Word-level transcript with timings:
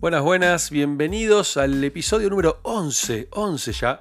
Buenas, 0.00 0.22
buenas, 0.22 0.70
bienvenidos 0.70 1.58
al 1.58 1.84
episodio 1.84 2.30
número 2.30 2.58
11, 2.62 3.28
11 3.32 3.72
ya, 3.74 4.00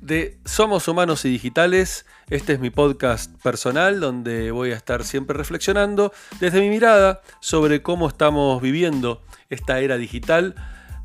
de 0.00 0.40
Somos 0.44 0.88
Humanos 0.88 1.24
y 1.24 1.28
Digitales. 1.28 2.04
Este 2.28 2.54
es 2.54 2.58
mi 2.58 2.70
podcast 2.70 3.30
personal 3.44 4.00
donde 4.00 4.50
voy 4.50 4.72
a 4.72 4.74
estar 4.74 5.04
siempre 5.04 5.36
reflexionando 5.36 6.12
desde 6.40 6.60
mi 6.60 6.68
mirada 6.68 7.22
sobre 7.38 7.80
cómo 7.80 8.08
estamos 8.08 8.60
viviendo 8.60 9.22
esta 9.48 9.78
era 9.78 9.96
digital, 9.96 10.56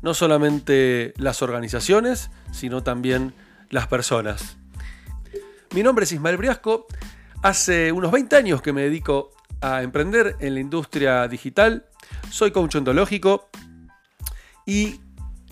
no 0.02 0.12
solamente 0.12 1.14
las 1.18 1.40
organizaciones, 1.40 2.32
sino 2.50 2.82
también 2.82 3.34
las 3.70 3.86
personas. 3.86 4.56
Mi 5.72 5.84
nombre 5.84 6.04
es 6.04 6.10
Ismael 6.10 6.36
Briasco, 6.36 6.88
hace 7.44 7.92
unos 7.92 8.10
20 8.10 8.34
años 8.34 8.60
que 8.60 8.72
me 8.72 8.82
dedico 8.82 9.30
a 9.60 9.84
emprender 9.84 10.34
en 10.40 10.54
la 10.54 10.60
industria 10.60 11.28
digital, 11.28 11.86
soy 12.28 12.50
coach 12.50 12.74
ontológico 12.74 13.48
y 14.66 15.00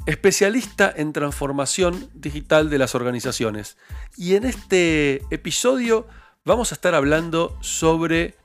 especialista 0.07 0.93
en 0.95 1.13
transformación 1.13 2.11
digital 2.15 2.71
de 2.71 2.79
las 2.79 2.95
organizaciones. 2.95 3.77
Y 4.17 4.35
en 4.35 4.45
este 4.45 5.23
episodio 5.31 6.07
vamos 6.45 6.73
a 6.73 6.75
estar 6.75 6.95
hablando 6.95 7.57
sobre 7.61 8.37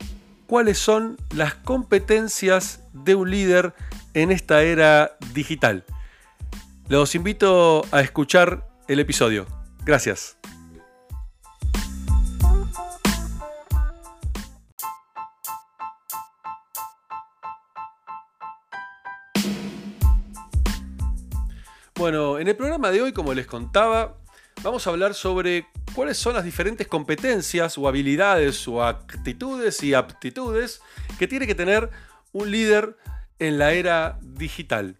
cuáles 0.47 0.77
son 0.77 1.17
las 1.33 1.55
competencias 1.55 2.81
de 2.93 3.15
un 3.15 3.31
líder 3.31 3.73
en 4.13 4.31
esta 4.31 4.63
era 4.63 5.17
digital. 5.33 5.85
Los 6.87 7.15
invito 7.15 7.83
a 7.91 8.01
escuchar 8.01 8.67
el 8.87 8.99
episodio. 8.99 9.47
Gracias. 9.83 10.37
Bueno, 22.05 22.37
en 22.37 22.47
el 22.47 22.55
programa 22.55 22.91
de 22.91 23.01
hoy, 23.01 23.13
como 23.13 23.33
les 23.33 23.47
contaba, 23.47 24.19
vamos 24.61 24.85
a 24.85 24.91
hablar 24.91 25.15
sobre 25.15 25.65
cuáles 25.95 26.17
son 26.17 26.35
las 26.35 26.43
diferentes 26.43 26.87
competencias 26.87 27.79
o 27.79 27.87
habilidades 27.87 28.67
o 28.67 28.83
actitudes 28.83 29.81
y 29.81 29.95
aptitudes 29.95 30.81
que 31.17 31.27
tiene 31.27 31.47
que 31.47 31.55
tener 31.55 31.89
un 32.31 32.51
líder 32.51 32.95
en 33.39 33.57
la 33.57 33.73
era 33.73 34.19
digital. 34.21 34.97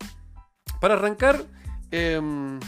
Para 0.81 0.95
arrancar, 0.95 1.45
em, 1.92 2.59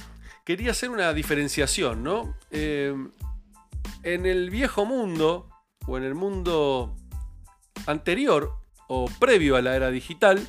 quería 0.46 0.70
hacer 0.70 0.92
una 0.92 1.12
diferenciación, 1.14 2.04
¿no? 2.04 2.36
Em, 2.52 3.10
en 4.04 4.28
el 4.28 4.52
viejo 4.52 4.86
mundo 4.86 5.50
o 5.88 5.98
en 5.98 6.04
el 6.04 6.14
mundo 6.14 6.96
anterior 7.88 8.54
o 8.88 9.10
previo 9.20 9.56
a 9.56 9.64
la 9.64 9.76
era 9.76 9.90
digital, 9.90 10.48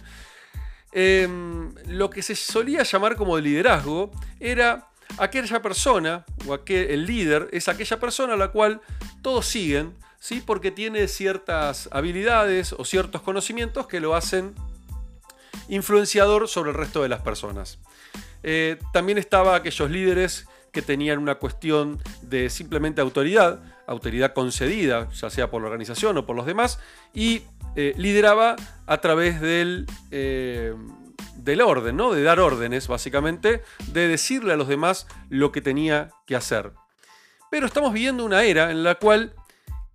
Em, 0.93 1.75
lo 1.87 2.09
que 2.11 2.23
se 2.23 2.35
solía 2.35 2.83
llamar 2.83 3.17
como 3.17 3.39
liderazgo 3.39 4.11
era 4.41 4.89
aquella 5.19 5.61
persona, 5.61 6.25
o 6.47 6.55
aquel, 6.55 6.91
el 6.91 7.07
líder, 7.07 7.49
es 7.53 7.69
aquella 7.69 7.99
persona 8.01 8.35
a 8.35 8.37
la 8.37 8.49
cual 8.49 8.81
todos 9.23 9.47
siguen, 9.47 9.95
¿sí? 10.19 10.43
porque 10.45 10.71
tiene 10.71 11.09
ciertas 11.09 11.89
habilidades 11.93 12.73
o 12.73 12.85
ciertos 12.85 13.23
conocimientos 13.23 13.87
que 13.87 14.01
lo 14.01 14.15
hacen 14.15 14.55
influenciador 15.69 16.49
sobre 16.49 16.71
el 16.71 16.77
resto 16.77 17.03
de 17.03 17.09
las 17.09 17.21
personas. 17.21 17.79
Eh, 18.43 18.79
también 18.93 19.19
estaba 19.19 19.57
aquellos 19.57 19.91
líderes 19.91 20.47
que 20.73 20.83
tenían 20.83 21.19
una 21.19 21.37
cuestión 21.37 21.99
de 22.23 22.51
simplemente 22.51 23.01
autoridad, 23.01 23.61
autoridad 23.87 24.33
concedida, 24.33 25.09
ya 25.11 25.31
sea 25.31 25.51
por 25.51 25.63
la 25.63 25.69
organización 25.69 26.17
o 26.19 26.27
por 26.27 26.37
los 26.37 26.47
demás, 26.47 26.79
y 27.15 27.43
eh, 27.77 27.95
lideraba 27.97 28.57
a 28.87 29.01
través 29.01 29.41
del, 29.41 29.87
eh, 30.11 30.75
del 31.37 31.61
orden, 31.61 31.97
¿no? 31.97 32.13
de 32.13 32.23
dar 32.23 32.41
órdenes, 32.41 32.89
básicamente, 32.89 33.63
de 33.89 34.09
decirle 34.09 34.53
a 34.53 34.57
los 34.57 34.69
demás 34.69 35.07
lo 35.29 35.53
que 35.53 35.61
tenía 35.61 36.11
que 36.27 36.37
hacer. 36.37 36.73
Pero 37.51 37.67
estamos 37.67 37.93
viviendo 37.93 38.25
una 38.25 38.43
era 38.43 38.71
en 38.71 38.83
la 38.83 38.97
cual 38.97 39.35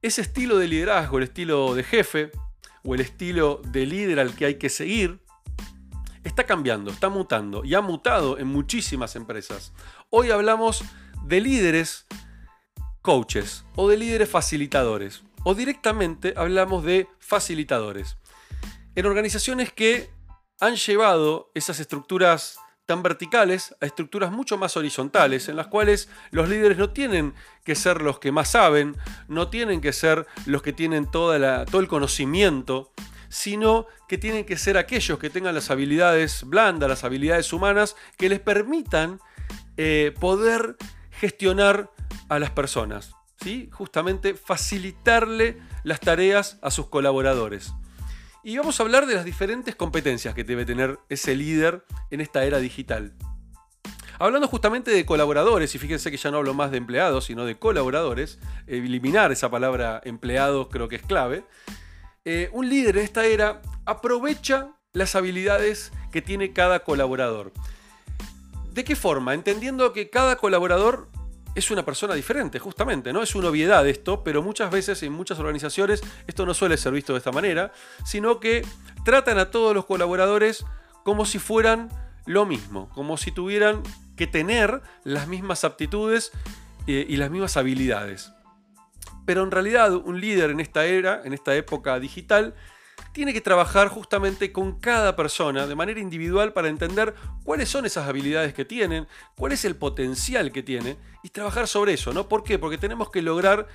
ese 0.01 0.21
estilo 0.21 0.57
de 0.57 0.67
liderazgo, 0.67 1.17
el 1.17 1.25
estilo 1.25 1.75
de 1.75 1.83
jefe 1.83 2.31
o 2.83 2.95
el 2.95 3.01
estilo 3.01 3.61
de 3.65 3.85
líder 3.85 4.19
al 4.19 4.35
que 4.35 4.45
hay 4.45 4.55
que 4.55 4.69
seguir, 4.69 5.22
está 6.33 6.45
cambiando, 6.47 6.89
está 6.89 7.09
mutando 7.09 7.63
y 7.63 7.75
ha 7.75 7.81
mutado 7.81 8.39
en 8.39 8.47
muchísimas 8.47 9.15
empresas. 9.15 9.71
Hoy 10.09 10.31
hablamos 10.31 10.83
de 11.25 11.39
líderes 11.39 12.07
coaches 13.03 13.65
o 13.75 13.87
de 13.87 13.97
líderes 13.97 14.29
facilitadores 14.29 15.21
o 15.43 15.53
directamente 15.53 16.33
hablamos 16.35 16.83
de 16.83 17.07
facilitadores. 17.19 18.17
En 18.95 19.05
organizaciones 19.05 19.71
que 19.71 20.09
han 20.59 20.75
llevado 20.75 21.51
esas 21.53 21.79
estructuras 21.79 22.57
tan 22.87 23.03
verticales 23.03 23.75
a 23.79 23.85
estructuras 23.85 24.31
mucho 24.31 24.57
más 24.57 24.75
horizontales, 24.75 25.49
en 25.49 25.55
las 25.55 25.67
cuales 25.67 26.09
los 26.31 26.49
líderes 26.49 26.79
no 26.79 26.89
tienen 26.89 27.35
que 27.63 27.75
ser 27.75 28.01
los 28.01 28.17
que 28.17 28.31
más 28.31 28.49
saben, 28.49 28.97
no 29.27 29.49
tienen 29.49 29.81
que 29.81 29.93
ser 29.93 30.25
los 30.47 30.63
que 30.63 30.73
tienen 30.73 31.09
toda 31.09 31.37
la, 31.37 31.65
todo 31.65 31.79
el 31.79 31.87
conocimiento, 31.87 32.91
sino 33.33 33.87
que 34.07 34.17
tienen 34.17 34.45
que 34.45 34.57
ser 34.57 34.77
aquellos 34.77 35.17
que 35.17 35.29
tengan 35.29 35.55
las 35.55 35.71
habilidades 35.71 36.43
blandas, 36.43 36.87
las 36.87 37.03
habilidades 37.03 37.51
humanas, 37.51 37.95
que 38.17 38.29
les 38.29 38.39
permitan 38.39 39.19
eh, 39.77 40.13
poder 40.19 40.77
gestionar 41.11 41.89
a 42.29 42.39
las 42.39 42.51
personas 42.51 43.15
justamente 43.71 44.35
facilitarle 44.35 45.57
las 45.83 45.99
tareas 45.99 46.57
a 46.61 46.71
sus 46.71 46.87
colaboradores. 46.87 47.73
Y 48.43 48.57
vamos 48.57 48.79
a 48.79 48.83
hablar 48.83 49.05
de 49.05 49.15
las 49.15 49.25
diferentes 49.25 49.75
competencias 49.75 50.33
que 50.33 50.43
debe 50.43 50.65
tener 50.65 50.99
ese 51.09 51.35
líder 51.35 51.85
en 52.11 52.21
esta 52.21 52.43
era 52.43 52.59
digital. 52.59 53.13
Hablando 54.19 54.47
justamente 54.47 54.91
de 54.91 55.05
colaboradores, 55.05 55.73
y 55.75 55.79
fíjense 55.79 56.11
que 56.11 56.17
ya 56.17 56.31
no 56.31 56.37
hablo 56.37 56.53
más 56.53 56.71
de 56.71 56.77
empleados, 56.77 57.25
sino 57.25 57.45
de 57.45 57.57
colaboradores, 57.57 58.39
eliminar 58.67 59.31
esa 59.31 59.49
palabra 59.49 60.01
empleados 60.03 60.67
creo 60.69 60.87
que 60.87 60.97
es 60.97 61.03
clave, 61.03 61.45
eh, 62.25 62.49
un 62.53 62.69
líder 62.69 62.97
en 62.97 63.03
esta 63.03 63.25
era 63.25 63.61
aprovecha 63.85 64.69
las 64.93 65.15
habilidades 65.15 65.91
que 66.11 66.21
tiene 66.21 66.53
cada 66.53 66.83
colaborador. 66.83 67.51
¿De 68.71 68.83
qué 68.83 68.95
forma? 68.95 69.33
Entendiendo 69.33 69.93
que 69.93 70.09
cada 70.09 70.37
colaborador 70.37 71.09
es 71.55 71.69
una 71.69 71.85
persona 71.85 72.15
diferente, 72.15 72.59
justamente, 72.59 73.13
¿no? 73.13 73.21
Es 73.21 73.35
una 73.35 73.49
obviedad 73.49 73.87
esto, 73.87 74.23
pero 74.23 74.41
muchas 74.41 74.71
veces 74.71 75.03
en 75.03 75.13
muchas 75.13 75.39
organizaciones 75.39 76.01
esto 76.25 76.45
no 76.45 76.53
suele 76.53 76.77
ser 76.77 76.93
visto 76.93 77.13
de 77.13 77.19
esta 77.19 77.31
manera, 77.31 77.71
sino 78.05 78.39
que 78.39 78.65
tratan 79.05 79.37
a 79.37 79.51
todos 79.51 79.75
los 79.75 79.85
colaboradores 79.85 80.65
como 81.03 81.25
si 81.25 81.39
fueran 81.39 81.89
lo 82.25 82.45
mismo, 82.45 82.89
como 82.89 83.17
si 83.17 83.31
tuvieran 83.31 83.83
que 84.15 84.27
tener 84.27 84.81
las 85.03 85.27
mismas 85.27 85.63
aptitudes 85.63 86.31
eh, 86.87 87.05
y 87.07 87.17
las 87.17 87.29
mismas 87.29 87.57
habilidades. 87.57 88.31
Pero 89.25 89.43
en 89.43 89.51
realidad 89.51 89.93
un 89.93 90.19
líder 90.19 90.51
en 90.51 90.59
esta 90.59 90.85
era, 90.85 91.21
en 91.23 91.33
esta 91.33 91.55
época 91.55 91.99
digital, 91.99 92.55
tiene 93.11 93.33
que 93.33 93.41
trabajar 93.41 93.89
justamente 93.89 94.51
con 94.51 94.79
cada 94.79 95.15
persona 95.15 95.67
de 95.67 95.75
manera 95.75 95.99
individual 95.99 96.51
para 96.53 96.67
entender 96.67 97.13
cuáles 97.43 97.69
son 97.69 97.85
esas 97.85 98.07
habilidades 98.07 98.53
que 98.53 98.65
tienen, 98.65 99.07
cuál 99.35 99.51
es 99.51 99.65
el 99.65 99.75
potencial 99.75 100.51
que 100.51 100.63
tiene 100.63 100.97
y 101.21 101.29
trabajar 101.29 101.67
sobre 101.67 101.93
eso, 101.93 102.11
¿no? 102.11 102.27
¿Por 102.27 102.43
qué? 102.43 102.57
Porque 102.57 102.77
tenemos 102.77 103.11
que 103.11 103.21
lograr 103.21 103.67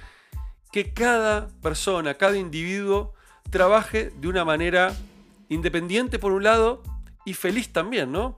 que 0.73 0.93
cada 0.93 1.49
persona, 1.63 2.15
cada 2.15 2.37
individuo 2.37 3.15
trabaje 3.51 4.11
de 4.17 4.29
una 4.29 4.45
manera 4.45 4.95
independiente 5.49 6.19
por 6.19 6.33
un 6.33 6.43
lado 6.43 6.83
y 7.25 7.35
feliz 7.35 7.73
también, 7.73 8.13
¿no? 8.13 8.37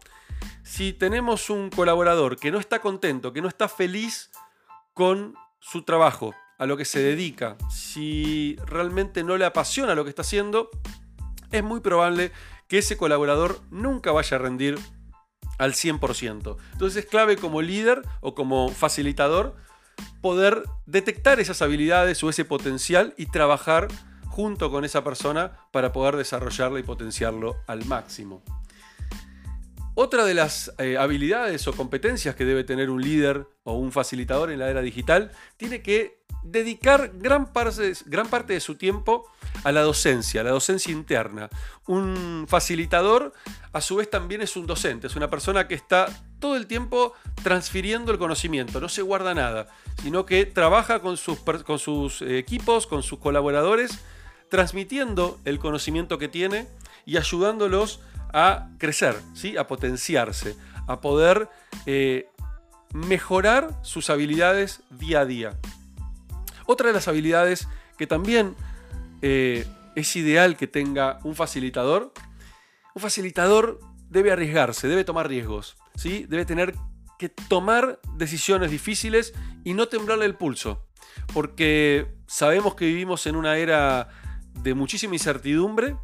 Si 0.62 0.92
tenemos 0.92 1.50
un 1.50 1.70
colaborador 1.70 2.36
que 2.36 2.50
no 2.50 2.58
está 2.58 2.80
contento, 2.80 3.32
que 3.32 3.40
no 3.40 3.48
está 3.48 3.68
feliz 3.68 4.30
con 4.94 5.34
su 5.58 5.82
trabajo, 5.82 6.34
a 6.60 6.66
lo 6.66 6.76
que 6.76 6.84
se 6.84 7.00
dedica, 7.00 7.56
si 7.70 8.54
realmente 8.66 9.24
no 9.24 9.38
le 9.38 9.46
apasiona 9.46 9.94
lo 9.94 10.04
que 10.04 10.10
está 10.10 10.20
haciendo, 10.20 10.68
es 11.50 11.64
muy 11.64 11.80
probable 11.80 12.32
que 12.68 12.76
ese 12.76 12.98
colaborador 12.98 13.62
nunca 13.70 14.12
vaya 14.12 14.36
a 14.36 14.40
rendir 14.40 14.78
al 15.56 15.72
100%. 15.72 16.58
Entonces 16.72 17.04
es 17.04 17.10
clave 17.10 17.36
como 17.36 17.62
líder 17.62 18.02
o 18.20 18.34
como 18.34 18.68
facilitador 18.68 19.56
poder 20.20 20.64
detectar 20.84 21.40
esas 21.40 21.62
habilidades 21.62 22.22
o 22.22 22.28
ese 22.28 22.44
potencial 22.44 23.14
y 23.16 23.26
trabajar 23.26 23.88
junto 24.26 24.70
con 24.70 24.84
esa 24.84 25.02
persona 25.02 25.52
para 25.72 25.94
poder 25.94 26.16
desarrollarlo 26.16 26.78
y 26.78 26.82
potenciarlo 26.82 27.56
al 27.66 27.86
máximo. 27.86 28.42
Otra 29.94 30.24
de 30.24 30.34
las 30.34 30.72
eh, 30.78 30.96
habilidades 30.98 31.66
o 31.66 31.72
competencias 31.72 32.34
que 32.34 32.44
debe 32.44 32.64
tener 32.64 32.90
un 32.90 33.02
líder 33.02 33.46
o 33.64 33.74
un 33.74 33.92
facilitador 33.92 34.50
en 34.50 34.60
la 34.60 34.70
era 34.70 34.82
digital 34.82 35.32
tiene 35.56 35.82
que 35.82 36.20
dedicar 36.42 37.12
gran 37.14 37.52
parte, 37.52 38.52
de 38.52 38.60
su 38.60 38.76
tiempo 38.76 39.30
a 39.64 39.72
la 39.72 39.82
docencia, 39.82 40.40
a 40.40 40.44
la 40.44 40.50
docencia 40.50 40.92
interna. 40.92 41.50
Un 41.86 42.46
facilitador, 42.48 43.32
a 43.72 43.80
su 43.80 43.96
vez, 43.96 44.08
también 44.08 44.40
es 44.40 44.56
un 44.56 44.66
docente, 44.66 45.08
es 45.08 45.16
una 45.16 45.28
persona 45.28 45.68
que 45.68 45.74
está 45.74 46.06
todo 46.38 46.56
el 46.56 46.66
tiempo 46.66 47.12
transfiriendo 47.42 48.12
el 48.12 48.18
conocimiento, 48.18 48.80
no 48.80 48.88
se 48.88 49.02
guarda 49.02 49.34
nada, 49.34 49.68
sino 50.02 50.24
que 50.24 50.46
trabaja 50.46 51.00
con 51.00 51.16
sus, 51.16 51.40
con 51.40 51.78
sus 51.78 52.22
equipos, 52.22 52.86
con 52.86 53.02
sus 53.02 53.18
colaboradores, 53.18 53.98
transmitiendo 54.48 55.38
el 55.44 55.58
conocimiento 55.58 56.18
que 56.18 56.28
tiene 56.28 56.66
y 57.04 57.18
ayudándolos 57.18 58.00
a 58.32 58.68
crecer, 58.78 59.16
¿sí? 59.34 59.56
a 59.56 59.66
potenciarse, 59.66 60.56
a 60.86 61.00
poder 61.00 61.48
eh, 61.86 62.28
mejorar 62.92 63.78
sus 63.82 64.10
habilidades 64.10 64.82
día 64.90 65.20
a 65.20 65.26
día. 65.26 65.58
Otra 66.66 66.88
de 66.88 66.92
las 66.92 67.08
habilidades 67.08 67.68
que 67.98 68.06
también 68.06 68.54
eh, 69.22 69.66
es 69.94 70.16
ideal 70.16 70.56
que 70.56 70.66
tenga 70.66 71.18
un 71.24 71.34
facilitador, 71.34 72.12
un 72.94 73.02
facilitador 73.02 73.80
debe 74.08 74.32
arriesgarse, 74.32 74.88
debe 74.88 75.04
tomar 75.04 75.28
riesgos, 75.28 75.76
¿sí? 75.94 76.26
debe 76.28 76.44
tener 76.44 76.74
que 77.18 77.28
tomar 77.28 78.00
decisiones 78.16 78.70
difíciles 78.70 79.34
y 79.64 79.74
no 79.74 79.88
temblarle 79.88 80.24
el 80.24 80.36
pulso, 80.36 80.86
porque 81.34 82.14
sabemos 82.26 82.74
que 82.74 82.86
vivimos 82.86 83.26
en 83.26 83.36
una 83.36 83.58
era 83.58 84.08
de 84.54 84.74
muchísima 84.74 85.14
incertidumbre, 85.14 85.96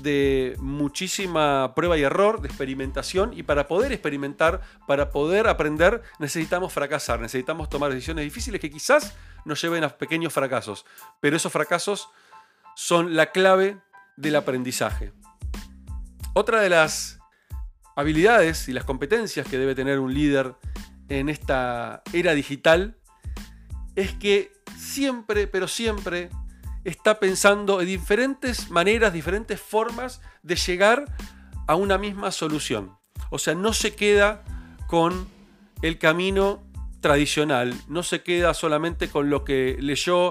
de 0.00 0.56
muchísima 0.58 1.74
prueba 1.74 1.98
y 1.98 2.02
error, 2.02 2.40
de 2.40 2.48
experimentación, 2.48 3.32
y 3.32 3.42
para 3.42 3.66
poder 3.68 3.92
experimentar, 3.92 4.60
para 4.86 5.10
poder 5.10 5.48
aprender, 5.48 6.02
necesitamos 6.18 6.72
fracasar, 6.72 7.20
necesitamos 7.20 7.68
tomar 7.68 7.92
decisiones 7.92 8.24
difíciles 8.24 8.60
que 8.60 8.70
quizás 8.70 9.14
nos 9.44 9.60
lleven 9.60 9.84
a 9.84 9.88
pequeños 9.88 10.32
fracasos, 10.32 10.86
pero 11.20 11.36
esos 11.36 11.52
fracasos 11.52 12.08
son 12.76 13.16
la 13.16 13.32
clave 13.32 13.80
del 14.16 14.36
aprendizaje. 14.36 15.12
Otra 16.34 16.60
de 16.60 16.68
las 16.68 17.18
habilidades 17.96 18.68
y 18.68 18.72
las 18.72 18.84
competencias 18.84 19.46
que 19.48 19.58
debe 19.58 19.74
tener 19.74 19.98
un 19.98 20.14
líder 20.14 20.54
en 21.08 21.28
esta 21.28 22.02
era 22.12 22.34
digital 22.34 22.96
es 23.96 24.12
que 24.12 24.52
siempre, 24.76 25.48
pero 25.48 25.66
siempre 25.66 26.30
está 26.88 27.20
pensando 27.20 27.80
en 27.80 27.86
diferentes 27.86 28.70
maneras, 28.70 29.12
diferentes 29.12 29.60
formas 29.60 30.20
de 30.42 30.56
llegar 30.56 31.04
a 31.66 31.74
una 31.74 31.98
misma 31.98 32.30
solución. 32.32 32.96
O 33.30 33.38
sea, 33.38 33.54
no 33.54 33.72
se 33.72 33.94
queda 33.94 34.42
con 34.86 35.28
el 35.82 35.98
camino 35.98 36.62
tradicional, 37.00 37.74
no 37.88 38.02
se 38.02 38.22
queda 38.22 38.54
solamente 38.54 39.08
con 39.08 39.30
lo 39.30 39.44
que 39.44 39.76
leyó 39.80 40.30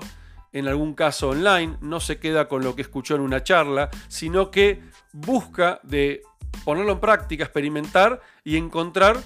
en 0.52 0.68
algún 0.68 0.96
caso 0.96 1.30
online, 1.30 1.78
no 1.82 2.00
se 2.00 2.20
queda 2.20 2.48
con 2.48 2.64
lo 2.64 2.76
que 2.76 2.82
escuchó 2.82 3.16
en 3.16 3.22
una 3.22 3.44
charla, 3.44 3.90
sino 4.08 4.50
que 4.50 4.82
busca 5.14 5.80
de 5.84 6.22
ponerlo 6.66 6.94
en 6.94 7.00
práctica, 7.00 7.44
experimentar 7.44 8.22
y 8.44 8.58
encontrar 8.58 9.18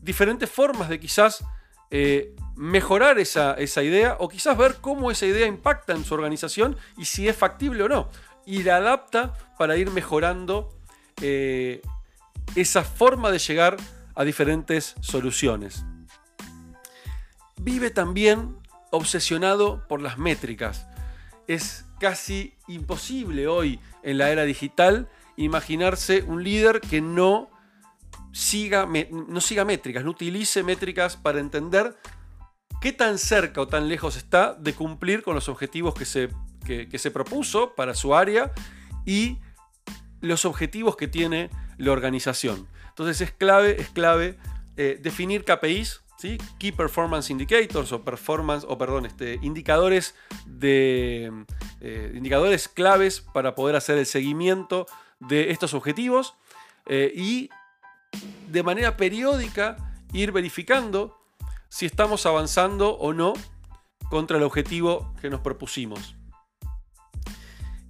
diferentes 0.00 0.48
formas 0.48 0.88
de 0.88 1.00
quizás 1.00 1.44
eh, 1.90 2.34
mejorar 2.56 3.18
esa, 3.18 3.56
idea 3.82 4.16
o 4.18 4.28
quizás 4.28 4.56
ver 4.56 4.76
cómo 4.80 5.10
esa 5.10 5.26
idea 5.26 5.46
impacta 5.46 5.92
en 5.92 6.04
su 6.04 6.14
organización 6.14 6.76
y 6.96 7.04
si 7.04 7.28
es 7.28 7.36
factible 7.36 7.82
o 7.84 7.88
no. 7.88 8.10
Y 8.44 8.62
la 8.62 8.76
adapta 8.76 9.34
para 9.58 9.76
ir 9.76 9.90
mejorando 9.90 10.74
eh, 11.20 11.82
esa 12.54 12.84
forma 12.84 13.30
de 13.30 13.38
llegar 13.38 13.76
a 14.14 14.24
diferentes 14.24 14.94
soluciones. 15.00 15.84
Vive 17.56 17.90
también 17.90 18.56
obsesionado 18.90 19.86
por 19.88 20.00
las 20.00 20.18
métricas. 20.18 20.86
Es 21.46 21.84
casi 22.00 22.54
imposible 22.68 23.48
hoy 23.48 23.80
en 24.02 24.18
la 24.18 24.30
era 24.30 24.44
digital 24.44 25.08
imaginarse 25.36 26.22
un 26.22 26.42
líder 26.42 26.80
que 26.80 27.00
no 27.00 27.50
siga, 28.36 28.86
no 29.10 29.40
siga 29.40 29.64
métricas, 29.64 30.04
no 30.04 30.10
utilice 30.10 30.62
métricas 30.62 31.16
para 31.16 31.40
entender 31.40 31.96
qué 32.82 32.92
tan 32.92 33.16
cerca 33.16 33.62
o 33.62 33.66
tan 33.66 33.88
lejos 33.88 34.14
está 34.14 34.52
de 34.52 34.74
cumplir 34.74 35.22
con 35.22 35.34
los 35.34 35.48
objetivos 35.48 35.94
que 35.94 36.04
se, 36.04 36.28
se 36.98 37.10
propuso 37.10 37.74
para 37.74 37.94
su 37.94 38.14
área 38.14 38.52
y 39.06 39.38
los 40.20 40.44
objetivos 40.44 40.96
que 40.96 41.08
tiene 41.08 41.48
la 41.78 41.92
organización. 41.92 42.68
Entonces 42.90 43.22
es 43.22 43.32
clave, 43.32 43.80
es 43.80 43.88
clave 43.88 44.36
eh, 44.76 44.98
definir 45.00 45.46
KPIs, 45.46 46.02
¿sí? 46.18 46.36
Key 46.58 46.72
Performance 46.72 47.30
Indicators 47.30 47.90
o 47.92 48.04
performance, 48.04 48.66
o 48.68 48.76
perdón, 48.76 49.06
este, 49.06 49.38
indicadores 49.40 50.14
de 50.44 51.32
eh, 51.80 52.12
indicadores 52.14 52.68
claves 52.68 53.22
para 53.32 53.54
poder 53.54 53.76
hacer 53.76 53.96
el 53.96 54.04
seguimiento 54.04 54.84
de 55.20 55.52
estos 55.52 55.72
objetivos 55.72 56.34
eh, 56.84 57.10
y 57.16 57.48
de 58.48 58.62
manera 58.62 58.96
periódica 58.96 59.76
ir 60.12 60.32
verificando 60.32 61.16
si 61.68 61.86
estamos 61.86 62.26
avanzando 62.26 62.96
o 62.96 63.12
no 63.12 63.34
contra 64.08 64.36
el 64.36 64.42
objetivo 64.42 65.12
que 65.20 65.30
nos 65.30 65.40
propusimos. 65.40 66.16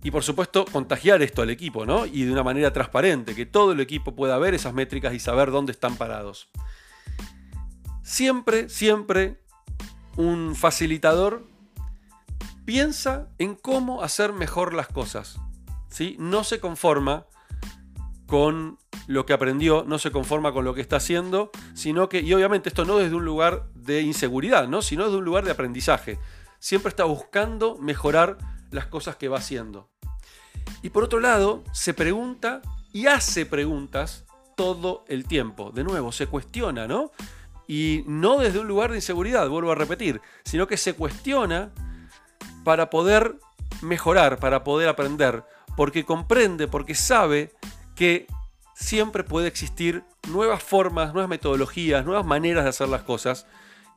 Y 0.02 0.10
por 0.10 0.22
supuesto, 0.22 0.64
contagiar 0.66 1.20
esto 1.22 1.42
al 1.42 1.50
equipo, 1.50 1.84
¿no? 1.84 2.06
Y 2.06 2.22
de 2.22 2.32
una 2.32 2.44
manera 2.44 2.72
transparente, 2.72 3.34
que 3.34 3.44
todo 3.44 3.72
el 3.72 3.80
equipo 3.80 4.14
pueda 4.14 4.38
ver 4.38 4.54
esas 4.54 4.72
métricas 4.72 5.12
y 5.14 5.18
saber 5.18 5.50
dónde 5.50 5.72
están 5.72 5.96
parados. 5.96 6.48
Siempre, 8.02 8.68
siempre 8.68 9.42
un 10.16 10.54
facilitador 10.54 11.48
piensa 12.64 13.28
en 13.38 13.56
cómo 13.56 14.02
hacer 14.02 14.32
mejor 14.32 14.74
las 14.74 14.86
cosas. 14.86 15.40
¿sí? 15.88 16.16
No 16.18 16.44
se 16.44 16.60
conforma 16.60 17.26
con 18.26 18.78
lo 19.06 19.24
que 19.26 19.32
aprendió, 19.32 19.84
no 19.86 19.98
se 19.98 20.10
conforma 20.10 20.52
con 20.52 20.64
lo 20.64 20.74
que 20.74 20.80
está 20.80 20.96
haciendo, 20.96 21.50
sino 21.74 22.08
que, 22.08 22.20
y 22.20 22.32
obviamente 22.34 22.68
esto 22.68 22.84
no 22.84 22.98
desde 22.98 23.14
un 23.14 23.24
lugar 23.24 23.66
de 23.74 24.02
inseguridad, 24.02 24.68
¿no? 24.68 24.82
sino 24.82 25.04
desde 25.04 25.18
un 25.18 25.24
lugar 25.24 25.44
de 25.44 25.52
aprendizaje. 25.52 26.18
Siempre 26.58 26.88
está 26.88 27.04
buscando 27.04 27.76
mejorar 27.78 28.38
las 28.70 28.86
cosas 28.86 29.16
que 29.16 29.28
va 29.28 29.38
haciendo. 29.38 29.88
Y 30.82 30.90
por 30.90 31.04
otro 31.04 31.20
lado, 31.20 31.62
se 31.72 31.94
pregunta 31.94 32.62
y 32.92 33.06
hace 33.06 33.46
preguntas 33.46 34.24
todo 34.56 35.04
el 35.08 35.26
tiempo. 35.26 35.70
De 35.70 35.84
nuevo, 35.84 36.10
se 36.12 36.26
cuestiona, 36.26 36.88
¿no? 36.88 37.12
Y 37.68 38.04
no 38.06 38.38
desde 38.38 38.58
un 38.58 38.68
lugar 38.68 38.90
de 38.90 38.96
inseguridad, 38.96 39.48
vuelvo 39.48 39.72
a 39.72 39.74
repetir, 39.74 40.20
sino 40.44 40.66
que 40.66 40.76
se 40.76 40.94
cuestiona 40.94 41.72
para 42.64 42.90
poder 42.90 43.38
mejorar, 43.82 44.38
para 44.38 44.64
poder 44.64 44.88
aprender, 44.88 45.44
porque 45.76 46.04
comprende, 46.04 46.68
porque 46.68 46.94
sabe 46.94 47.52
que 47.94 48.26
siempre 48.76 49.24
puede 49.24 49.48
existir 49.48 50.04
nuevas 50.28 50.62
formas, 50.62 51.14
nuevas 51.14 51.30
metodologías, 51.30 52.04
nuevas 52.04 52.26
maneras 52.26 52.64
de 52.64 52.70
hacer 52.70 52.88
las 52.88 53.02
cosas. 53.02 53.46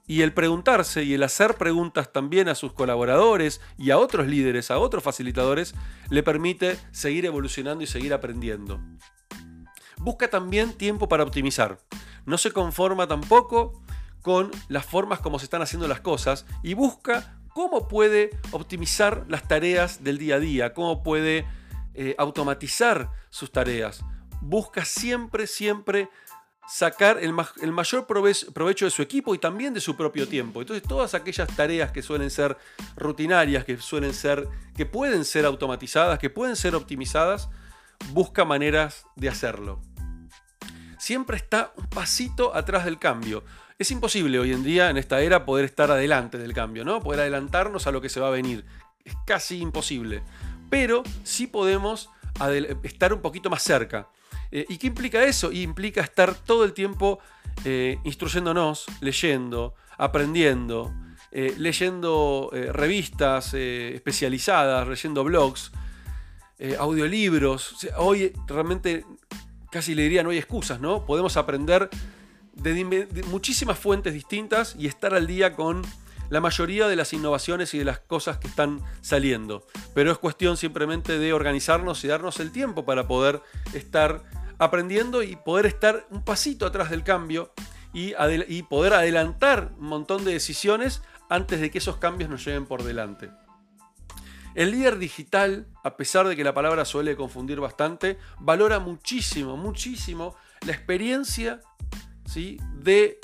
Y 0.07 0.21
el 0.21 0.33
preguntarse 0.33 1.03
y 1.03 1.13
el 1.13 1.21
hacer 1.21 1.55
preguntas 1.55 2.11
también 2.11 2.47
a 2.47 2.55
sus 2.55 2.73
colaboradores 2.73 3.61
y 3.77 3.91
a 3.91 3.99
otros 3.99 4.25
líderes, 4.25 4.71
a 4.71 4.79
otros 4.79 5.03
facilitadores, 5.03 5.75
le 6.09 6.23
permite 6.23 6.79
seguir 6.91 7.25
evolucionando 7.25 7.83
y 7.83 7.87
seguir 7.87 8.13
aprendiendo. 8.13 8.79
Busca 9.97 10.29
también 10.29 10.73
tiempo 10.73 11.07
para 11.07 11.23
optimizar. 11.23 11.79
No 12.25 12.37
se 12.37 12.51
conforma 12.51 13.05
tampoco 13.05 13.83
con 14.21 14.49
las 14.69 14.85
formas 14.85 15.19
como 15.19 15.39
se 15.39 15.45
están 15.45 15.61
haciendo 15.61 15.87
las 15.87 15.99
cosas 15.99 16.45
y 16.63 16.73
busca 16.73 17.37
cómo 17.53 17.87
puede 17.87 18.31
optimizar 18.51 19.25
las 19.27 19.47
tareas 19.47 20.03
del 20.03 20.17
día 20.17 20.35
a 20.35 20.39
día, 20.39 20.73
cómo 20.73 21.03
puede 21.03 21.45
eh, 21.93 22.15
automatizar 22.17 23.11
sus 23.29 23.51
tareas. 23.51 24.03
Busca 24.41 24.85
siempre, 24.85 25.47
siempre 25.47 26.09
sacar 26.67 27.17
el, 27.19 27.33
mayor 27.33 28.05
provecho 28.05 28.85
de 28.85 28.91
su 28.91 29.01
equipo 29.01 29.33
y 29.33 29.39
también 29.39 29.73
de 29.73 29.81
su 29.81 29.95
propio 29.97 30.27
tiempo. 30.27 30.61
Entonces 30.61 30.87
todas 30.87 31.13
aquellas 31.15 31.47
tareas 31.55 31.91
que 31.91 32.03
suelen 32.03 32.29
ser 32.29 32.57
rutinarias, 32.95 33.65
que 33.65 33.77
suelen 33.77 34.13
ser, 34.13 34.47
que 34.75 34.85
pueden 34.85 35.25
ser 35.25 35.45
automatizadas, 35.45 36.19
que 36.19 36.29
pueden 36.29 36.55
ser 36.55 36.75
optimizadas, 36.75 37.49
busca 38.11 38.45
maneras 38.45 39.05
de 39.15 39.29
hacerlo. 39.29 39.81
Siempre 40.99 41.37
está 41.37 41.73
un 41.77 41.87
pasito 41.87 42.55
atrás 42.55 42.85
del 42.85 42.99
cambio. 42.99 43.43
Es 43.79 43.89
imposible 43.89 44.37
hoy 44.39 44.51
en 44.51 44.63
día, 44.63 44.89
en 44.89 44.97
esta 44.97 45.21
era, 45.21 45.45
poder 45.45 45.65
estar 45.65 45.89
adelante 45.89 46.37
del 46.37 46.53
cambio, 46.53 46.85
¿no? 46.85 46.99
Poder 46.99 47.21
adelantarnos 47.21 47.87
a 47.87 47.91
lo 47.91 48.01
que 48.01 48.09
se 48.09 48.19
va 48.19 48.27
a 48.27 48.31
venir. 48.31 48.65
Es 49.05 49.15
casi 49.25 49.59
imposible 49.59 50.21
pero 50.69 51.03
sí 51.23 51.47
podemos 51.47 52.09
estar 52.83 53.13
un 53.13 53.21
poquito 53.21 53.49
más 53.49 53.63
cerca. 53.63 54.09
Eh, 54.51 54.65
¿Y 54.69 54.77
qué 54.77 54.87
implica 54.87 55.23
eso? 55.23 55.51
implica 55.51 56.01
estar 56.01 56.33
todo 56.33 56.63
el 56.63 56.73
tiempo 56.73 57.19
eh, 57.65 57.99
instruyéndonos, 58.03 58.85
leyendo, 59.01 59.75
aprendiendo, 59.97 60.93
eh, 61.31 61.53
leyendo 61.57 62.49
revistas 62.51 63.53
especializadas, 63.53 64.87
leyendo 64.87 65.23
blogs, 65.23 65.71
audiolibros. 66.77 67.87
hoy 67.97 68.33
realmente 68.47 69.05
casi 69.71 69.95
le 69.95 70.03
diría 70.03 70.23
no 70.23 70.31
hay 70.31 70.37
excusas, 70.37 70.81
¿no? 70.81 71.05
Podemos 71.05 71.37
aprender 71.37 71.89
de 72.53 73.23
muchísimas 73.27 73.77
fuentes 73.77 74.13
distintas 74.13 74.75
y 74.77 74.87
estar 74.87 75.13
al 75.13 75.27
día 75.27 75.55
con 75.55 75.81
la 76.29 76.41
mayoría 76.41 76.87
de 76.87 76.95
las 76.95 77.13
innovaciones 77.13 77.73
y 77.73 77.79
de 77.79 77.85
las 77.85 77.99
cosas 77.99 78.37
que 78.37 78.47
están 78.47 78.81
saliendo. 79.01 79.65
Pero 79.93 80.11
es 80.11 80.17
cuestión 80.17 80.57
simplemente 80.57 81.17
de 81.17 81.33
organizarnos 81.33 82.03
y 82.03 82.07
darnos 82.07 82.39
el 82.39 82.51
tiempo 82.51 82.85
para 82.85 83.07
poder 83.07 83.41
estar 83.73 84.23
aprendiendo 84.59 85.23
y 85.23 85.35
poder 85.35 85.65
estar 85.65 86.05
un 86.11 86.23
pasito 86.23 86.65
atrás 86.65 86.89
del 86.89 87.03
cambio 87.03 87.53
y, 87.93 88.13
poder 88.63 88.93
adelantar 88.93 89.71
un 89.79 89.87
montón 89.87 90.23
de 90.25 90.33
decisiones 90.33 91.01
antes 91.29 91.59
de 91.59 91.71
que 91.71 91.79
esos 91.79 91.97
cambios 91.97 92.29
nos 92.29 92.45
lleven 92.45 92.65
por 92.65 92.83
delante. 92.83 93.31
El 94.55 94.71
líder 94.71 94.97
digital, 94.97 95.67
a 95.83 95.95
pesar 95.95 96.27
de 96.27 96.35
que 96.35 96.43
la 96.43 96.53
palabra 96.53 96.85
suele 96.85 97.15
confundir 97.15 97.59
bastante, 97.59 98.17
valora 98.39 98.79
muchísimo, 98.79 99.57
muchísimo 99.57 100.35
la 100.65 100.73
experiencia 100.73 101.61
¿sí? 102.25 102.57
de 102.73 103.19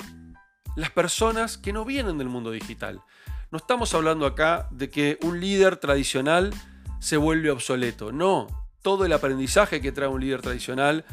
las 0.76 0.90
personas 0.90 1.58
que 1.58 1.72
no 1.72 1.84
vienen 1.84 2.18
del 2.18 2.28
mundo 2.28 2.52
digital. 2.52 3.02
No 3.50 3.58
estamos 3.58 3.94
hablando 3.94 4.26
acá 4.26 4.68
de 4.70 4.90
que 4.90 5.18
un 5.22 5.40
líder 5.40 5.78
tradicional 5.78 6.52
se 7.00 7.16
vuelve 7.16 7.50
obsoleto. 7.50 8.12
No, 8.12 8.46
todo 8.82 9.04
el 9.04 9.12
aprendizaje 9.12 9.80
que 9.80 9.92
trae 9.92 10.08
un 10.08 10.20
líder 10.20 10.42
tradicional 10.42 11.04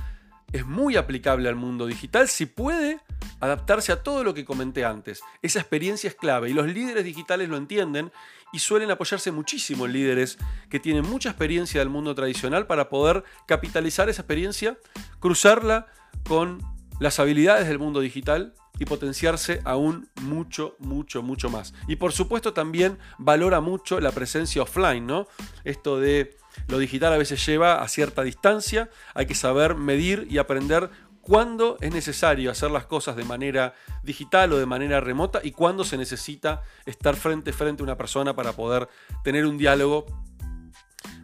es 0.52 0.66
muy 0.66 0.98
aplicable 0.98 1.50
al 1.50 1.56
mundo 1.56 1.88
digital 1.88 2.28
si 2.28 2.46
puede 2.46 3.00
adaptarse 3.40 3.92
a 3.92 4.04
todo 4.04 4.24
lo 4.24 4.34
que 4.34 4.46
comenté 4.46 4.86
antes. 4.86 5.22
Esa 5.42 5.60
experiencia 5.60 6.08
es 6.08 6.16
clave 6.16 6.50
y 6.50 6.54
los 6.54 6.68
líderes 6.68 7.04
digitales 7.04 7.50
lo 7.50 7.58
entienden 7.58 8.12
y 8.52 8.60
suelen 8.60 8.92
apoyarse 8.92 9.32
muchísimo 9.32 9.86
en 9.86 9.94
líderes 9.94 10.38
que 10.70 10.80
tienen 10.80 11.10
mucha 11.10 11.30
experiencia 11.30 11.80
del 11.80 11.90
mundo 11.90 12.14
tradicional 12.14 12.68
para 12.68 12.90
poder 12.90 13.24
capitalizar 13.48 14.10
esa 14.10 14.22
experiencia, 14.22 14.78
cruzarla 15.20 15.88
con 16.28 16.62
las 17.00 17.20
habilidades 17.20 17.68
del 17.68 17.80
mundo 17.80 18.00
digital 18.00 18.54
y 18.80 18.86
potenciarse 18.86 19.62
aún 19.66 20.10
mucho, 20.22 20.76
mucho, 20.80 21.22
mucho 21.22 21.50
más. 21.50 21.74
Y 21.88 21.98
por 21.98 22.12
supuesto 22.12 22.54
también 22.54 22.98
valora 23.18 23.62
mucho 23.62 24.00
la 24.00 24.12
presencia 24.12 24.64
offline, 24.64 25.06
¿no? 25.06 25.28
Esto 25.64 26.00
de 26.00 26.38
lo 26.68 26.78
digital 26.78 27.14
a 27.14 27.18
veces 27.18 27.46
lleva 27.46 27.82
a 27.82 27.88
cierta 27.88 28.24
distancia, 28.24 28.90
hay 29.14 29.26
que 29.26 29.36
saber 29.36 29.76
medir 29.76 30.28
y 30.30 30.38
aprender 30.38 30.90
cuándo 31.22 31.78
es 31.82 31.94
necesario 31.94 32.52
hacer 32.52 32.70
las 32.70 32.86
cosas 32.86 33.16
de 33.16 33.24
manera 33.24 33.76
digital 34.04 34.52
o 34.54 34.58
de 34.58 34.66
manera 34.66 35.00
remota 35.00 35.40
y 35.44 35.52
cuándo 35.52 35.84
se 35.84 35.98
necesita 35.98 36.64
estar 36.86 37.16
frente 37.16 37.52
a 37.52 37.54
frente 37.54 37.82
a 37.82 37.86
una 37.86 37.98
persona 37.98 38.36
para 38.36 38.54
poder 38.54 38.90
tener 39.24 39.46
un 39.46 39.58
diálogo 39.58 40.06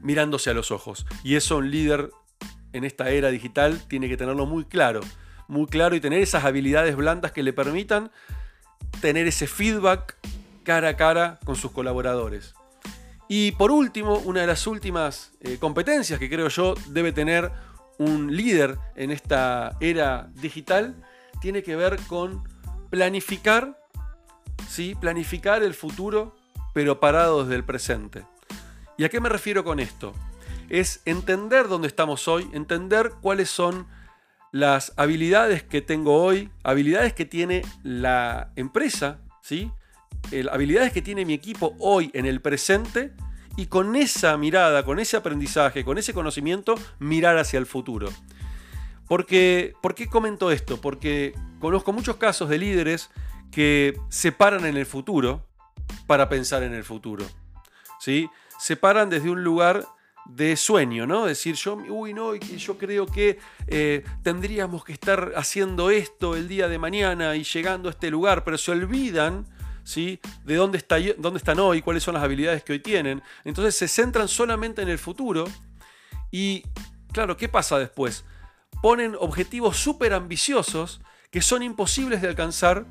mirándose 0.01 0.49
a 0.49 0.53
los 0.53 0.71
ojos. 0.71 1.05
Y 1.23 1.35
eso 1.35 1.57
un 1.57 1.69
líder 1.69 2.11
en 2.71 2.85
esta 2.85 3.09
era 3.09 3.29
digital 3.29 3.81
tiene 3.87 4.07
que 4.07 4.17
tenerlo 4.17 4.45
muy 4.45 4.65
claro 4.65 5.01
muy 5.49 5.65
claro 5.65 5.95
y 5.95 5.99
tener 5.99 6.21
esas 6.21 6.45
habilidades 6.45 6.95
blandas 6.95 7.33
que 7.33 7.43
le 7.43 7.51
permitan 7.51 8.11
tener 9.01 9.27
ese 9.27 9.47
feedback 9.47 10.15
cara 10.63 10.89
a 10.89 10.95
cara 10.95 11.39
con 11.43 11.55
sus 11.55 11.71
colaboradores. 11.71 12.53
Y 13.27 13.51
por 13.53 13.71
último, 13.71 14.19
una 14.19 14.41
de 14.41 14.47
las 14.47 14.65
últimas 14.67 15.31
eh, 15.41 15.57
competencias 15.59 16.19
que 16.19 16.29
creo 16.29 16.47
yo 16.47 16.75
debe 16.87 17.11
tener 17.11 17.51
un 17.97 18.35
líder 18.35 18.77
en 18.95 19.11
esta 19.11 19.75
era 19.81 20.29
digital 20.35 20.95
tiene 21.41 21.63
que 21.63 21.75
ver 21.75 21.99
con 22.07 22.43
planificar, 22.89 23.79
¿sí? 24.67 24.95
planificar 24.95 25.63
el 25.63 25.73
futuro, 25.73 26.35
pero 26.73 26.99
parado 26.99 27.43
desde 27.43 27.55
el 27.55 27.63
presente. 27.63 28.25
¿Y 28.97 29.03
a 29.03 29.09
qué 29.09 29.19
me 29.19 29.29
refiero 29.29 29.63
con 29.63 29.79
esto? 29.79 30.13
Es 30.69 31.01
entender 31.05 31.67
dónde 31.67 31.87
estamos 31.87 32.27
hoy, 32.27 32.49
entender 32.53 33.11
cuáles 33.21 33.49
son 33.49 33.87
las 34.51 34.93
habilidades 34.97 35.63
que 35.63 35.81
tengo 35.81 36.21
hoy, 36.21 36.49
habilidades 36.63 37.13
que 37.13 37.25
tiene 37.25 37.61
la 37.83 38.51
empresa, 38.55 39.19
¿sí? 39.41 39.71
habilidades 40.51 40.91
que 40.91 41.01
tiene 41.01 41.25
mi 41.25 41.33
equipo 41.33 41.75
hoy 41.79 42.11
en 42.13 42.25
el 42.25 42.41
presente 42.41 43.13
y 43.57 43.67
con 43.67 43.95
esa 43.95 44.37
mirada, 44.37 44.83
con 44.83 44.99
ese 44.99 45.17
aprendizaje, 45.17 45.83
con 45.83 45.97
ese 45.97 46.13
conocimiento, 46.13 46.75
mirar 46.99 47.37
hacia 47.37 47.59
el 47.59 47.65
futuro. 47.65 48.09
Porque, 49.07 49.73
¿Por 49.81 49.95
qué 49.95 50.07
comento 50.07 50.51
esto? 50.51 50.79
Porque 50.79 51.33
conozco 51.59 51.93
muchos 51.93 52.17
casos 52.17 52.49
de 52.49 52.59
líderes 52.59 53.09
que 53.51 53.99
se 54.09 54.31
paran 54.31 54.65
en 54.65 54.77
el 54.77 54.85
futuro 54.85 55.47
para 56.07 56.29
pensar 56.29 56.63
en 56.63 56.73
el 56.73 56.83
futuro. 56.83 57.25
¿sí? 57.99 58.29
Se 58.59 58.75
paran 58.75 59.09
desde 59.09 59.29
un 59.29 59.43
lugar 59.43 59.85
de 60.35 60.55
sueño, 60.55 61.07
¿no? 61.07 61.25
Decir, 61.25 61.55
yo, 61.55 61.75
uy, 61.75 62.13
no, 62.13 62.35
yo 62.35 62.77
creo 62.77 63.05
que 63.05 63.39
eh, 63.67 64.03
tendríamos 64.23 64.83
que 64.83 64.93
estar 64.93 65.33
haciendo 65.35 65.89
esto 65.89 66.35
el 66.35 66.47
día 66.47 66.67
de 66.67 66.77
mañana 66.77 67.35
y 67.35 67.43
llegando 67.43 67.89
a 67.89 67.91
este 67.91 68.11
lugar, 68.11 68.43
pero 68.43 68.57
se 68.57 68.71
olvidan, 68.71 69.45
¿sí? 69.83 70.19
De 70.45 70.55
dónde, 70.55 70.77
está, 70.77 70.97
dónde 71.17 71.39
están 71.39 71.59
hoy, 71.59 71.81
cuáles 71.81 72.03
son 72.03 72.13
las 72.13 72.23
habilidades 72.23 72.63
que 72.63 72.73
hoy 72.73 72.79
tienen. 72.79 73.21
Entonces 73.43 73.75
se 73.75 73.87
centran 73.87 74.27
solamente 74.27 74.81
en 74.81 74.89
el 74.89 74.99
futuro 74.99 75.45
y, 76.31 76.63
claro, 77.11 77.35
¿qué 77.35 77.49
pasa 77.49 77.79
después? 77.79 78.23
Ponen 78.81 79.15
objetivos 79.19 79.77
súper 79.77 80.13
ambiciosos 80.13 81.01
que 81.31 81.41
son 81.41 81.63
imposibles 81.63 82.21
de 82.21 82.27
alcanzar 82.27 82.85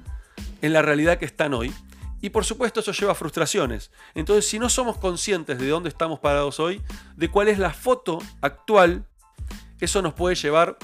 en 0.60 0.72
la 0.72 0.82
realidad 0.82 1.18
que 1.18 1.24
están 1.24 1.54
hoy 1.54 1.72
y 2.20 2.30
por 2.30 2.44
supuesto 2.44 2.80
eso 2.80 2.92
lleva 2.92 3.12
a 3.12 3.14
frustraciones. 3.14 3.90
Entonces 4.14 4.46
si 4.46 4.58
no 4.58 4.68
somos 4.68 4.96
conscientes 4.98 5.58
de 5.58 5.68
dónde 5.68 5.88
estamos 5.88 6.20
parados 6.20 6.60
hoy, 6.60 6.82
de 7.16 7.30
cuál 7.30 7.48
es 7.48 7.58
la 7.58 7.72
foto 7.72 8.18
actual, 8.40 9.06
eso 9.80 10.02
nos 10.02 10.14
puede 10.14 10.34
llevar 10.34 10.76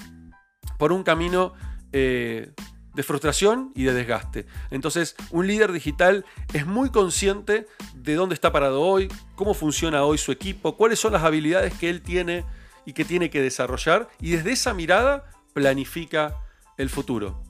por 0.78 0.92
un 0.92 1.02
camino 1.02 1.54
eh, 1.92 2.52
de 2.94 3.02
frustración 3.02 3.72
y 3.74 3.84
de 3.84 3.92
desgaste. 3.92 4.46
Entonces 4.70 5.16
un 5.30 5.46
líder 5.46 5.72
digital 5.72 6.24
es 6.52 6.66
muy 6.66 6.90
consciente 6.90 7.66
de 7.94 8.14
dónde 8.14 8.34
está 8.34 8.52
parado 8.52 8.80
hoy, 8.80 9.08
cómo 9.34 9.54
funciona 9.54 10.04
hoy 10.04 10.18
su 10.18 10.32
equipo, 10.32 10.76
cuáles 10.76 11.00
son 11.00 11.12
las 11.12 11.24
habilidades 11.24 11.74
que 11.74 11.90
él 11.90 12.02
tiene 12.02 12.44
y 12.86 12.92
que 12.92 13.04
tiene 13.04 13.30
que 13.30 13.40
desarrollar 13.40 14.08
y 14.20 14.32
desde 14.32 14.52
esa 14.52 14.74
mirada 14.74 15.24
planifica 15.52 16.36
el 16.76 16.90
futuro. 16.90 17.42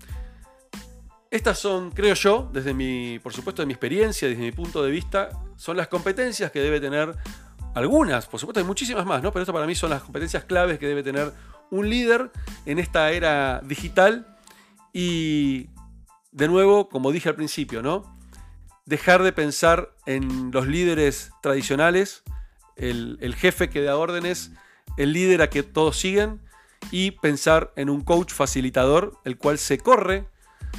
Estas 1.35 1.59
son, 1.59 1.91
creo 1.91 2.15
yo, 2.15 2.49
desde 2.53 2.73
mi, 2.75 3.19
por 3.19 3.33
supuesto, 3.33 3.61
de 3.61 3.67
mi 3.67 3.73
experiencia, 3.73 4.29
desde 4.29 4.41
mi 4.41 4.53
punto 4.53 4.85
de 4.85 4.93
vista, 4.93 5.31
son 5.57 5.77
las 5.77 5.89
competencias 5.89 6.53
que 6.53 6.61
debe 6.61 6.79
tener 6.79 7.13
algunas, 7.75 8.27
por 8.27 8.39
supuesto 8.39 8.61
hay 8.61 8.67
muchísimas 8.67 9.05
más, 9.05 9.21
¿no? 9.21 9.33
Pero 9.33 9.43
esto 9.43 9.53
para 9.53 9.67
mí 9.67 9.75
son 9.75 9.91
las 9.91 10.05
competencias 10.05 10.45
claves 10.45 10.79
que 10.79 10.87
debe 10.87 11.03
tener 11.03 11.33
un 11.73 11.91
líder 11.91 12.31
en 12.67 12.79
esta 12.79 13.11
era 13.11 13.61
digital 13.65 14.39
y 14.93 15.71
de 16.31 16.47
nuevo, 16.47 16.89
como 16.89 17.11
dije 17.11 17.31
al 17.31 17.35
principio, 17.35 17.83
¿no? 17.83 18.17
Dejar 18.87 19.25
de 19.25 19.33
pensar 19.33 19.93
en 20.07 20.53
los 20.53 20.69
líderes 20.69 21.33
tradicionales, 21.43 22.23
el, 22.77 23.19
el 23.21 23.35
jefe 23.35 23.69
que 23.71 23.83
da 23.83 23.97
órdenes, 23.97 24.53
el 24.99 25.13
líder 25.13 25.43
a 25.43 25.51
que 25.51 25.65
todos 25.65 25.97
siguen 25.97 26.43
y 26.93 27.11
pensar 27.11 27.73
en 27.75 27.91
un 27.91 28.03
coach 28.03 28.33
facilitador, 28.33 29.19
el 29.25 29.37
cual 29.37 29.59
se 29.59 29.79
corre 29.79 30.33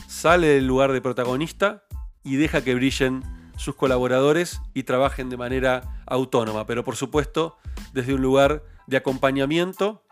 sale 0.07 0.47
del 0.47 0.67
lugar 0.67 0.91
de 0.91 1.01
protagonista 1.01 1.83
y 2.23 2.35
deja 2.35 2.63
que 2.63 2.75
brillen 2.75 3.23
sus 3.57 3.75
colaboradores 3.75 4.61
y 4.73 4.83
trabajen 4.83 5.29
de 5.29 5.37
manera 5.37 6.01
autónoma, 6.05 6.65
pero 6.65 6.83
por 6.83 6.95
supuesto 6.95 7.57
desde 7.93 8.13
un 8.13 8.21
lugar 8.21 8.63
de 8.87 8.97
acompañamiento 8.97 10.03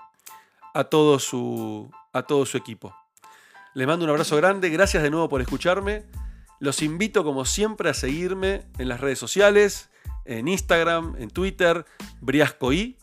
a 0.73 0.85
todo 0.85 1.19
su, 1.19 1.91
a 2.13 2.23
todo 2.23 2.45
su 2.45 2.57
equipo. 2.57 2.95
Les 3.73 3.87
mando 3.87 4.05
un 4.05 4.11
abrazo 4.11 4.37
grande, 4.37 4.69
gracias 4.69 5.03
de 5.03 5.09
nuevo 5.09 5.29
por 5.29 5.41
escucharme. 5.41 6.05
Los 6.59 6.81
invito 6.81 7.23
como 7.23 7.45
siempre 7.45 7.89
a 7.89 7.93
seguirme 7.93 8.65
en 8.77 8.87
las 8.87 9.01
redes 9.01 9.19
sociales, 9.19 9.89
en 10.25 10.47
Instagram, 10.47 11.15
en 11.17 11.29
Twitter, 11.29 11.85
briascoy. 12.21 12.97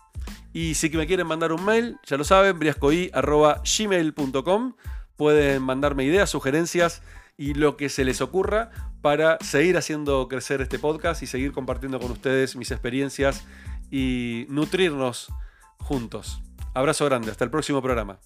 Y 0.53 0.75
si 0.75 0.91
me 0.91 1.07
quieren 1.07 1.27
mandar 1.27 1.53
un 1.53 1.65
mail, 1.65 1.99
ya 2.05 2.17
lo 2.17 2.25
saben, 2.25 2.59
briascoy.gmail.com 2.59 4.75
pueden 5.21 5.61
mandarme 5.61 6.05
ideas, 6.05 6.31
sugerencias 6.31 7.03
y 7.37 7.53
lo 7.53 7.77
que 7.77 7.91
se 7.91 8.07
les 8.07 8.23
ocurra 8.23 8.71
para 9.03 9.37
seguir 9.43 9.77
haciendo 9.77 10.29
crecer 10.29 10.62
este 10.62 10.79
podcast 10.79 11.23
y 11.23 11.27
seguir 11.27 11.53
compartiendo 11.53 12.00
con 12.00 12.11
ustedes 12.11 12.57
mis 12.57 12.71
experiencias 12.71 13.45
y 13.91 14.47
nutrirnos 14.49 15.31
juntos. 15.77 16.41
Abrazo 16.73 17.05
grande, 17.05 17.31
hasta 17.31 17.45
el 17.45 17.50
próximo 17.50 17.83
programa. 17.83 18.19